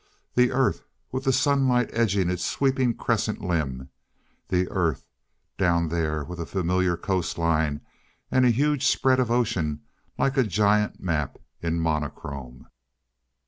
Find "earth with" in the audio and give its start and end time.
0.51-1.25